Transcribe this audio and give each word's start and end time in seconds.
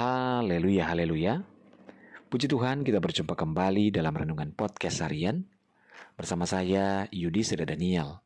Haleluya, 0.00 0.88
haleluya. 0.88 1.44
Puji 2.32 2.48
Tuhan 2.48 2.88
kita 2.88 3.04
berjumpa 3.04 3.36
kembali 3.36 3.92
dalam 3.92 4.16
Renungan 4.16 4.48
Podcast 4.56 5.04
Harian 5.04 5.44
bersama 6.16 6.48
saya 6.48 7.04
Yudi 7.12 7.44
Seda 7.44 7.68
Daniel. 7.68 8.24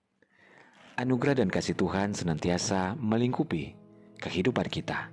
Anugerah 0.94 1.42
dan 1.42 1.50
kasih 1.50 1.74
Tuhan 1.74 2.14
senantiasa 2.14 2.94
melingkupi 2.94 3.74
kehidupan 4.22 4.70
kita. 4.70 5.10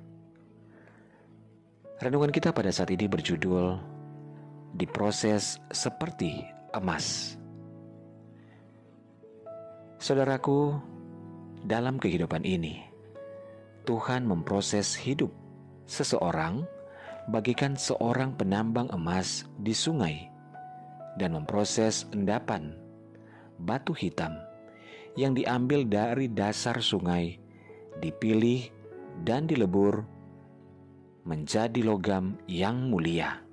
Renungan 1.97 2.29
kita 2.29 2.53
pada 2.53 2.69
saat 2.69 2.93
ini 2.93 3.09
berjudul 3.09 3.81
Diproses 4.77 5.57
Seperti 5.73 6.45
Emas. 6.77 7.41
Saudaraku, 9.97 10.77
dalam 11.65 11.97
kehidupan 11.97 12.45
ini, 12.45 12.85
Tuhan 13.89 14.29
memproses 14.29 14.93
hidup 14.93 15.41
seseorang 15.91 16.63
bagikan 17.27 17.75
seorang 17.75 18.31
penambang 18.39 18.87
emas 18.95 19.43
di 19.59 19.75
sungai 19.75 20.31
dan 21.19 21.35
memproses 21.35 22.07
endapan 22.15 22.71
batu 23.59 23.91
hitam 23.91 24.39
yang 25.19 25.35
diambil 25.35 25.83
dari 25.83 26.31
dasar 26.31 26.79
sungai, 26.79 27.35
dipilih 27.99 28.71
dan 29.27 29.43
dilebur 29.43 30.07
menjadi 31.27 31.83
logam 31.83 32.39
yang 32.47 32.87
mulia. 32.87 33.43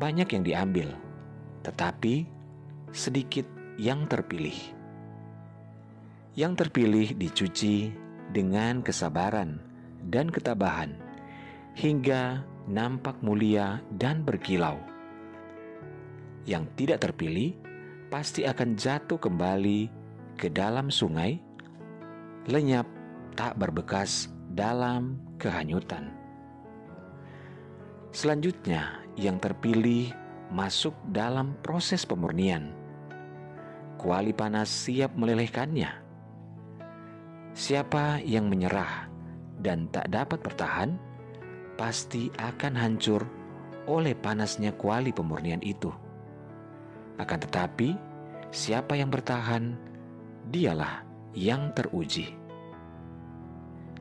Banyak 0.00 0.32
yang 0.32 0.44
diambil, 0.48 0.88
tetapi 1.60 2.24
sedikit 2.96 3.44
yang 3.76 4.08
terpilih. 4.08 4.56
Yang 6.32 6.64
terpilih 6.64 7.12
dicuci 7.20 7.92
dengan 8.32 8.80
kesabaran 8.80 9.67
dan 10.08 10.32
ketabahan 10.32 10.96
hingga 11.76 12.42
nampak 12.66 13.20
mulia 13.22 13.78
dan 13.94 14.24
berkilau. 14.26 14.80
Yang 16.48 16.64
tidak 16.80 16.98
terpilih 17.04 17.54
pasti 18.08 18.48
akan 18.48 18.74
jatuh 18.74 19.20
kembali 19.20 19.88
ke 20.40 20.48
dalam 20.48 20.88
sungai, 20.88 21.38
lenyap 22.48 22.88
tak 23.36 23.54
berbekas 23.60 24.32
dalam 24.56 25.20
kehanyutan. 25.36 26.10
Selanjutnya, 28.10 29.04
yang 29.14 29.36
terpilih 29.36 30.10
masuk 30.48 30.96
dalam 31.12 31.54
proses 31.60 32.08
pemurnian. 32.08 32.72
Kuali 34.00 34.32
panas 34.32 34.70
siap 34.70 35.12
melelehkannya. 35.18 35.90
Siapa 37.52 38.22
yang 38.22 38.46
menyerah 38.46 39.10
dan 39.58 39.90
tak 39.90 40.10
dapat 40.14 40.38
bertahan, 40.42 40.98
pasti 41.78 42.30
akan 42.38 42.74
hancur 42.74 43.22
oleh 43.88 44.12
panasnya 44.14 44.74
kuali 44.74 45.10
pemurnian 45.10 45.62
itu. 45.64 45.90
Akan 47.18 47.42
tetapi, 47.42 47.98
siapa 48.54 48.94
yang 48.94 49.10
bertahan, 49.10 49.74
dialah 50.50 51.02
yang 51.34 51.74
teruji. 51.74 52.34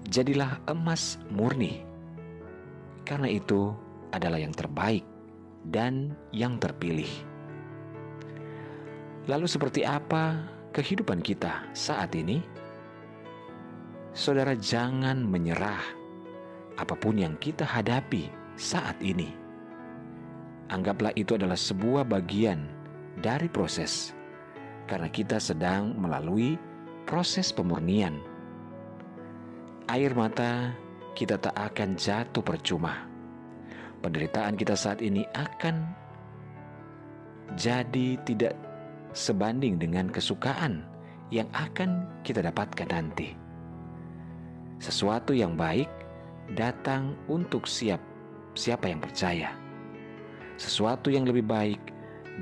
Jadilah 0.07 0.61
emas 0.69 1.19
murni, 1.33 1.83
karena 3.03 3.27
itu 3.27 3.73
adalah 4.13 4.39
yang 4.39 4.55
terbaik 4.55 5.03
dan 5.67 6.15
yang 6.31 6.61
terpilih. 6.61 7.09
Lalu, 9.27 9.47
seperti 9.49 9.83
apa 9.83 10.47
kehidupan 10.71 11.19
kita 11.19 11.67
saat 11.75 12.15
ini? 12.15 12.56
Saudara 14.17 14.57
jangan 14.57 15.21
menyerah 15.21 15.77
apa 16.73 16.97
pun 16.97 17.21
yang 17.21 17.37
kita 17.37 17.61
hadapi 17.61 18.33
saat 18.57 18.97
ini. 18.97 19.29
Anggaplah 20.73 21.13
itu 21.13 21.37
adalah 21.37 21.55
sebuah 21.55 22.01
bagian 22.01 22.65
dari 23.21 23.45
proses, 23.45 24.17
karena 24.89 25.05
kita 25.05 25.37
sedang 25.37 25.93
melalui 26.01 26.57
proses 27.05 27.53
pemurnian. 27.53 28.17
Air 29.85 30.17
mata 30.17 30.73
kita 31.13 31.37
tak 31.37 31.53
akan 31.53 31.93
jatuh 31.93 32.41
percuma. 32.41 33.05
Penderitaan 34.01 34.57
kita 34.57 34.73
saat 34.73 34.99
ini 35.05 35.29
akan 35.37 35.93
jadi 37.53 38.17
tidak 38.25 38.57
sebanding 39.13 39.77
dengan 39.77 40.09
kesukaan 40.09 40.83
yang 41.29 41.47
akan 41.53 42.09
kita 42.25 42.41
dapatkan 42.41 42.89
nanti. 42.89 43.46
Sesuatu 44.77 45.33
yang 45.33 45.57
baik 45.57 45.89
datang 46.53 47.17
untuk 47.25 47.65
siap 47.65 47.97
siapa 48.53 48.89
yang 48.89 49.01
percaya. 49.01 49.53
Sesuatu 50.57 51.09
yang 51.09 51.25
lebih 51.25 51.45
baik 51.45 51.81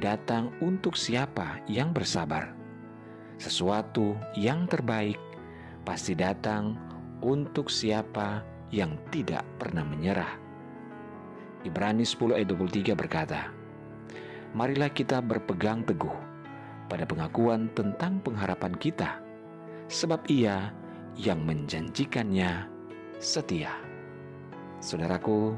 datang 0.03 0.51
untuk 0.59 1.00
siapa 1.00 1.63
yang 1.72 1.95
bersabar. 1.95 2.51
Sesuatu 3.40 4.16
yang 4.35 4.68
terbaik 4.68 5.19
pasti 5.84 6.16
datang 6.16 6.75
untuk 7.24 7.68
siapa 7.68 8.44
yang 8.72 9.00
tidak 9.12 9.44
pernah 9.56 9.84
menyerah. 9.88 10.40
Ibrani 11.63 12.03
10 12.03 12.35
ayat 12.35 12.47
23 12.51 12.95
berkata, 12.95 13.51
Marilah 14.56 14.91
kita 14.91 15.19
berpegang 15.19 15.84
teguh 15.84 16.16
pada 16.88 17.03
pengakuan 17.03 17.68
tentang 17.75 18.24
pengharapan 18.24 18.72
kita, 18.79 19.19
sebab 19.91 20.24
ia 20.31 20.72
yang 21.16 21.44
menjanjikannya 21.44 22.68
setia. 23.24 23.72
Saudaraku, 24.84 25.56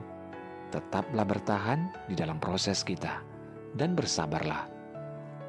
tetaplah 0.70 1.26
bertahan 1.26 1.90
di 2.06 2.14
dalam 2.14 2.38
proses 2.38 2.86
kita 2.86 3.26
dan 3.74 3.98
bersabarlah, 3.98 4.70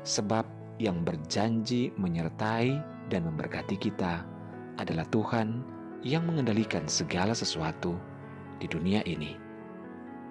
sebab 0.02 0.48
yang 0.80 1.04
berjanji 1.04 1.92
menyertai 1.98 2.80
dan 3.12 3.26
memberkati 3.28 3.76
kita 3.76 4.24
adalah 4.78 5.04
Tuhan 5.10 5.62
yang 6.06 6.24
mengendalikan 6.24 6.86
segala 6.86 7.34
sesuatu 7.34 7.98
di 8.62 8.70
dunia 8.70 9.02
ini. 9.04 9.34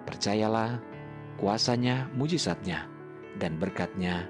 Percayalah, 0.08 0.80
kuasanya, 1.36 2.08
mujizatnya, 2.16 2.88
dan 3.36 3.60
berkatnya 3.60 4.24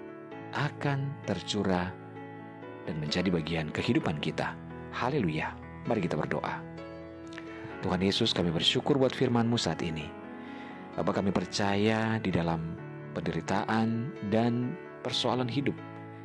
akan 0.52 1.14
tercurah 1.22 1.94
dan 2.84 2.98
menjadi 2.98 3.30
bagian 3.30 3.70
kehidupan 3.70 4.18
kita. 4.18 4.67
Haleluya. 4.92 5.52
Mari 5.84 6.04
kita 6.04 6.16
berdoa. 6.16 6.60
Tuhan 7.84 8.02
Yesus 8.02 8.34
kami 8.34 8.50
bersyukur 8.50 8.98
buat 8.98 9.14
firman-Mu 9.14 9.54
saat 9.54 9.84
ini. 9.84 10.08
Bapak 10.98 11.22
kami 11.22 11.30
percaya 11.30 12.18
di 12.18 12.34
dalam 12.34 12.74
penderitaan 13.14 14.10
dan 14.34 14.74
persoalan 15.06 15.46
hidup 15.46 15.76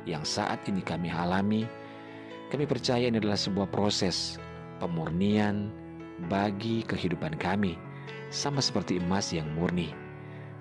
yang 0.02 0.26
saat 0.26 0.58
ini 0.66 0.82
kami 0.82 1.14
alami. 1.14 1.62
Kami 2.50 2.66
percaya 2.66 3.06
ini 3.06 3.22
adalah 3.22 3.38
sebuah 3.38 3.70
proses 3.70 4.36
pemurnian 4.82 5.70
bagi 6.26 6.82
kehidupan 6.82 7.38
kami. 7.38 7.78
Sama 8.34 8.58
seperti 8.58 8.98
emas 8.98 9.30
yang 9.30 9.46
murni. 9.54 9.94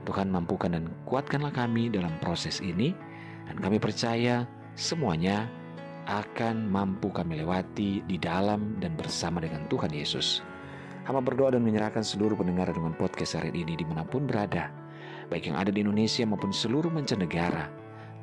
Tuhan 0.05 0.29
mampukan 0.29 0.75
dan 0.75 0.91
kuatkanlah 1.09 1.55
kami 1.55 1.89
dalam 1.89 2.13
proses 2.21 2.61
ini. 2.61 2.93
Dan 3.49 3.59
kami 3.59 3.81
percaya 3.81 4.45
semuanya 4.77 5.49
akan 6.07 6.67
mampu 6.67 7.07
kami 7.07 7.39
lewati 7.39 8.03
di 8.03 8.17
dalam 8.19 8.75
dan 8.83 8.95
bersama 8.99 9.39
dengan 9.39 9.63
Tuhan 9.71 9.91
Yesus. 9.91 10.43
Hamba 11.03 11.19
berdoa 11.19 11.55
dan 11.55 11.63
menyerahkan 11.63 12.03
seluruh 12.03 12.35
pendengar 12.39 12.71
dengan 12.71 12.95
podcast 12.95 13.35
hari 13.39 13.51
ini 13.51 13.75
di 13.75 13.83
mana 13.83 14.07
pun 14.07 14.23
berada, 14.23 14.71
baik 15.27 15.51
yang 15.51 15.59
ada 15.59 15.71
di 15.71 15.83
Indonesia 15.83 16.23
maupun 16.23 16.55
seluruh 16.55 16.91
mancanegara. 16.91 17.67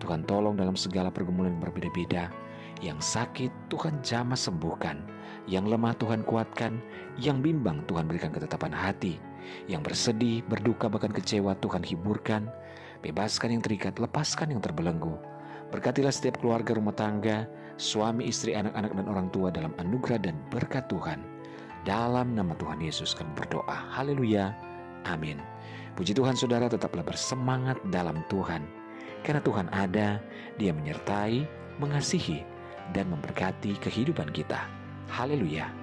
Tuhan 0.01 0.25
tolong 0.25 0.57
dalam 0.57 0.77
segala 0.77 1.13
pergumulan 1.13 1.57
yang 1.57 1.65
berbeda-beda. 1.69 2.33
Yang 2.81 3.13
sakit 3.13 3.53
Tuhan 3.69 4.01
jamah 4.01 4.41
sembuhkan, 4.41 5.05
yang 5.45 5.69
lemah 5.69 5.93
Tuhan 6.01 6.25
kuatkan, 6.25 6.81
yang 7.21 7.45
bimbang 7.45 7.85
Tuhan 7.85 8.09
berikan 8.09 8.33
ketetapan 8.33 8.73
hati, 8.73 9.21
yang 9.69 9.85
bersedih, 9.85 10.41
berduka 10.49 10.89
bahkan 10.89 11.13
kecewa 11.13 11.61
Tuhan 11.61 11.85
hiburkan, 11.85 12.49
bebaskan 13.05 13.53
yang 13.53 13.61
terikat, 13.61 14.01
lepaskan 14.01 14.57
yang 14.57 14.65
terbelenggu. 14.65 15.13
Berkatilah 15.69 16.09
setiap 16.09 16.41
keluarga 16.41 16.73
rumah 16.73 16.97
tangga, 16.97 17.45
suami, 17.81 18.29
istri, 18.29 18.53
anak-anak, 18.53 18.93
dan 18.93 19.07
orang 19.09 19.33
tua 19.33 19.49
dalam 19.49 19.73
anugerah 19.81 20.21
dan 20.21 20.37
berkat 20.53 20.85
Tuhan. 20.93 21.25
Dalam 21.89 22.37
nama 22.37 22.53
Tuhan 22.61 22.85
Yesus 22.85 23.17
kami 23.17 23.33
berdoa. 23.33 23.89
Haleluya. 23.97 24.53
Amin. 25.09 25.41
Puji 25.97 26.13
Tuhan 26.13 26.37
saudara 26.37 26.69
tetaplah 26.69 27.01
bersemangat 27.01 27.81
dalam 27.89 28.21
Tuhan. 28.29 28.69
Karena 29.25 29.41
Tuhan 29.41 29.73
ada, 29.73 30.21
dia 30.61 30.73
menyertai, 30.77 31.49
mengasihi, 31.81 32.45
dan 32.93 33.09
memberkati 33.09 33.81
kehidupan 33.81 34.29
kita. 34.37 34.69
Haleluya. 35.09 35.80